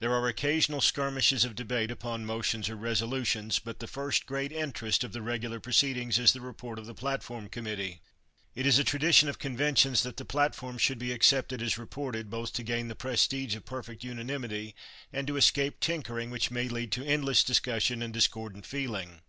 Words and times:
There 0.00 0.12
are 0.12 0.26
occasional 0.26 0.80
skirmishes 0.80 1.44
of 1.44 1.54
debate 1.54 1.92
upon 1.92 2.26
motions 2.26 2.68
or 2.68 2.74
resolutions, 2.74 3.60
but 3.60 3.78
the 3.78 3.86
first 3.86 4.26
great 4.26 4.50
interest 4.50 5.04
of 5.04 5.12
the 5.12 5.22
regular 5.22 5.60
proceedings 5.60 6.18
is 6.18 6.32
the 6.32 6.40
report 6.40 6.76
of 6.80 6.86
the 6.86 6.92
platform 6.92 7.48
committee. 7.48 8.00
It 8.56 8.66
is 8.66 8.80
a 8.80 8.82
tradition 8.82 9.28
of 9.28 9.38
conventions 9.38 10.02
that 10.02 10.16
the 10.16 10.24
platform 10.24 10.76
should 10.76 10.98
be 10.98 11.12
accepted 11.12 11.62
as 11.62 11.78
reported, 11.78 12.28
both 12.30 12.52
to 12.54 12.64
gain 12.64 12.88
the 12.88 12.96
prestige 12.96 13.54
of 13.54 13.64
perfect 13.64 14.02
unanimity 14.02 14.74
and 15.12 15.24
to 15.28 15.36
escape 15.36 15.78
"tinkering," 15.78 16.30
which 16.32 16.50
may 16.50 16.68
lead 16.68 16.90
to 16.90 17.04
endless 17.06 17.44
discussion 17.44 18.02
and 18.02 18.12
discordant 18.12 18.66
feeling. 18.66 19.20